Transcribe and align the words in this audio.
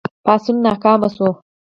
پاڅون 0.23 0.57
ناکام 0.65 1.01
شو. 1.15 1.29